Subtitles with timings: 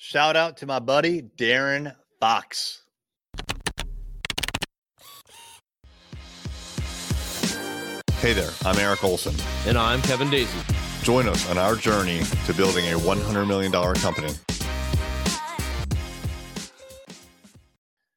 [0.00, 2.84] Shout out to my buddy Darren Fox.
[8.20, 9.34] Hey there, I'm Eric Olson.
[9.66, 10.56] And I'm Kevin Daisy.
[11.02, 14.32] Join us on our journey to building a $100 million company.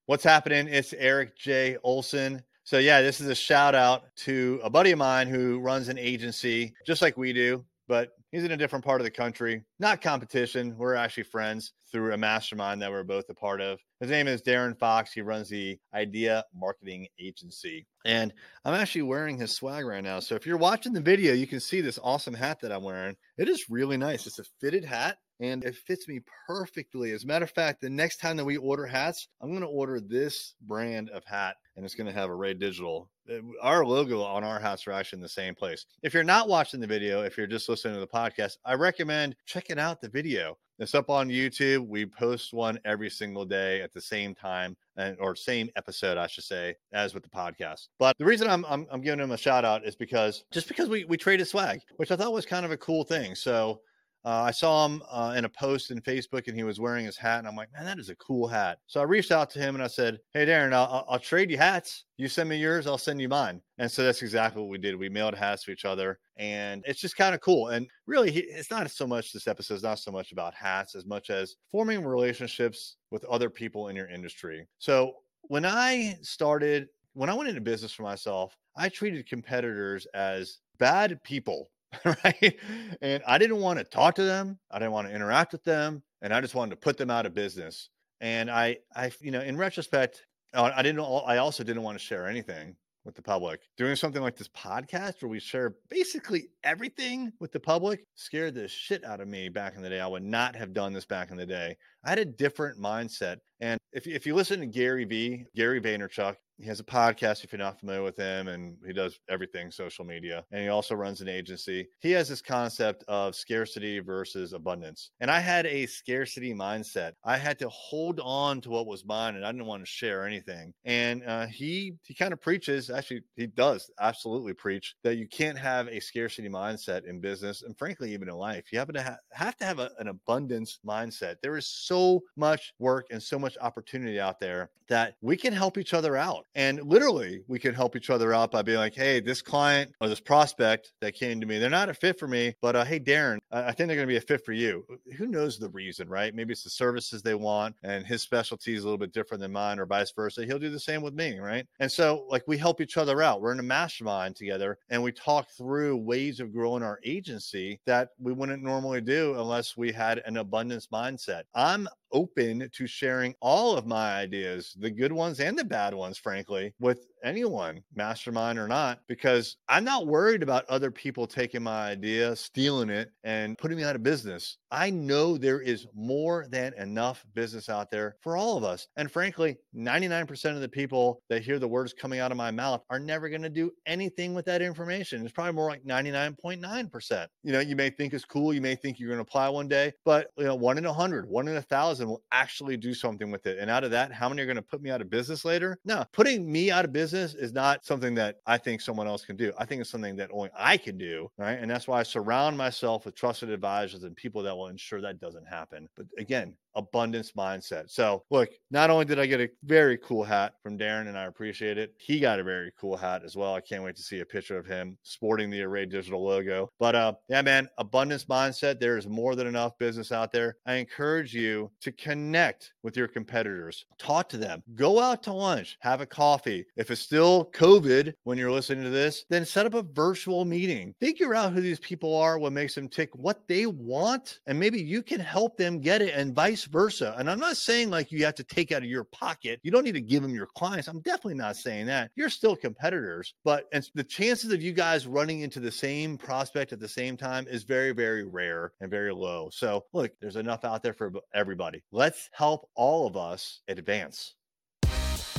[0.05, 0.67] What's happening?
[0.67, 1.77] It's Eric J.
[1.83, 2.43] Olson.
[2.63, 5.97] So, yeah, this is a shout out to a buddy of mine who runs an
[5.97, 9.65] agency just like we do, but he's in a different part of the country.
[9.77, 10.77] Not competition.
[10.77, 13.79] We're actually friends through a mastermind that we're both a part of.
[13.99, 15.11] His name is Darren Fox.
[15.11, 17.85] He runs the Idea Marketing Agency.
[18.05, 18.31] And
[18.63, 20.21] I'm actually wearing his swag right now.
[20.21, 23.17] So if you're watching the video, you can see this awesome hat that I'm wearing.
[23.37, 24.25] It is really nice.
[24.25, 27.11] It's a fitted hat and it fits me perfectly.
[27.11, 29.67] As a matter of fact, the next time that we order hats, I'm going to
[29.67, 33.09] order this brand of hat and it's going to have a Array Digital.
[33.29, 35.85] Uh, our logo on our hats are actually in the same place.
[36.03, 39.35] If you're not watching the video, if you're just listening to the podcast, I recommend
[39.45, 40.57] checking out the video.
[40.79, 41.87] It's up on YouTube.
[41.87, 46.25] We post one every single day at the same time and or same episode, I
[46.25, 47.87] should say, as with the podcast.
[47.99, 50.89] But the reason I'm I'm, I'm giving him a shout out is because just because
[50.89, 53.35] we we traded swag, which I thought was kind of a cool thing.
[53.35, 53.81] So
[54.23, 57.17] uh, I saw him uh, in a post in Facebook and he was wearing his
[57.17, 57.39] hat.
[57.39, 58.77] And I'm like, man, that is a cool hat.
[58.87, 61.57] So I reached out to him and I said, hey, Darren, I'll, I'll trade you
[61.57, 62.05] hats.
[62.17, 63.61] You send me yours, I'll send you mine.
[63.79, 64.95] And so that's exactly what we did.
[64.95, 66.19] We mailed hats to each other.
[66.37, 67.69] And it's just kind of cool.
[67.69, 71.05] And really, it's not so much this episode is not so much about hats as
[71.05, 74.67] much as forming relationships with other people in your industry.
[74.77, 75.13] So
[75.43, 81.21] when I started, when I went into business for myself, I treated competitors as bad
[81.23, 81.69] people
[82.05, 82.55] right?
[83.01, 84.59] And I didn't want to talk to them.
[84.69, 87.25] I didn't want to interact with them, and I just wanted to put them out
[87.25, 87.89] of business.
[88.21, 90.99] And I, I, you know, in retrospect, uh, I didn't.
[90.99, 93.61] I also didn't want to share anything with the public.
[93.77, 98.67] Doing something like this podcast where we share basically everything with the public scared the
[98.67, 99.99] shit out of me back in the day.
[99.99, 101.75] I would not have done this back in the day.
[102.03, 103.37] I had a different mindset.
[103.59, 107.51] And if, if you listen to Gary V, Gary Vaynerchuk, he has a podcast if
[107.51, 111.21] you're not familiar with him and he does everything social media and he also runs
[111.21, 111.87] an agency.
[111.99, 117.13] He has this concept of scarcity versus abundance and i had a scarcity mindset.
[117.23, 120.25] I had to hold on to what was mine and i didn't want to share
[120.25, 125.27] anything and uh, he he kind of preaches actually he does absolutely preach that you
[125.27, 128.71] can't have a scarcity mindset in business and frankly even in life.
[128.71, 131.37] You have to ha- have to have a, an abundance mindset.
[131.41, 135.77] There is so much work and so much opportunity out there that we can help
[135.77, 139.19] each other out and literally, we could help each other out by being like, hey,
[139.19, 142.55] this client or this prospect that came to me, they're not a fit for me,
[142.61, 144.85] but uh, hey, Darren, I think they're going to be a fit for you.
[145.17, 146.33] Who knows the reason, right?
[146.33, 149.51] Maybe it's the services they want and his specialty is a little bit different than
[149.51, 150.45] mine or vice versa.
[150.45, 151.65] He'll do the same with me, right?
[151.79, 153.41] And so, like, we help each other out.
[153.41, 158.09] We're in a mastermind together and we talk through ways of growing our agency that
[158.19, 161.43] we wouldn't normally do unless we had an abundance mindset.
[161.55, 166.17] I'm open to sharing all of my ideas, the good ones and the bad ones,
[166.17, 171.89] frankly, with anyone, mastermind or not, because I'm not worried about other people taking my
[171.91, 174.57] idea, stealing it, and putting me out of business.
[174.71, 178.87] I know there is more than enough business out there for all of us.
[178.95, 182.81] And frankly, 99% of the people that hear the words coming out of my mouth
[182.89, 185.23] are never going to do anything with that information.
[185.23, 187.27] It's probably more like 99.9%.
[187.43, 189.67] You know, you may think it's cool, you may think you're going to apply one
[189.67, 192.93] day, but you know, one in a hundred, one in a thousand will actually do
[192.93, 193.59] something with it.
[193.59, 195.77] And out of that, how many are going to put me out of business later?
[195.85, 199.25] No, putting me out of business business is not something that I think someone else
[199.25, 199.51] can do.
[199.57, 201.29] I think it's something that only I can do.
[201.37, 201.59] Right.
[201.59, 205.19] And that's why I surround myself with trusted advisors and people that will ensure that
[205.19, 205.87] doesn't happen.
[205.95, 207.89] But again, abundance mindset.
[207.89, 211.25] So, look, not only did I get a very cool hat from Darren and I
[211.25, 213.53] appreciate it, he got a very cool hat as well.
[213.53, 216.69] I can't wait to see a picture of him sporting the Array Digital logo.
[216.79, 218.79] But uh yeah, man, abundance mindset.
[218.79, 220.57] There is more than enough business out there.
[220.65, 223.85] I encourage you to connect with your competitors.
[223.97, 224.63] Talk to them.
[224.75, 226.65] Go out to lunch, have a coffee.
[226.75, 230.93] If it's still COVID when you're listening to this, then set up a virtual meeting.
[230.99, 234.81] Figure out who these people are, what makes them tick, what they want, and maybe
[234.81, 237.15] you can help them get it and vice vice versa.
[237.17, 239.59] And I'm not saying like you have to take out of your pocket.
[239.63, 240.87] You don't need to give them your clients.
[240.87, 242.11] I'm definitely not saying that.
[242.15, 246.79] You're still competitors, but the chances of you guys running into the same prospect at
[246.79, 249.49] the same time is very, very rare and very low.
[249.51, 251.81] So look, there's enough out there for everybody.
[251.91, 254.35] Let's help all of us advance.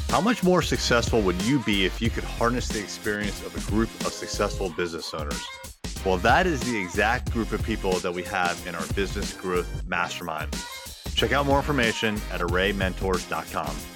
[0.08, 3.70] How much more successful would you be if you could harness the experience of a
[3.70, 5.42] group of successful business owners?
[6.04, 9.86] Well, that is the exact group of people that we have in our business growth
[9.86, 10.54] mastermind.
[11.22, 13.91] Check out more information at arraymentors.com.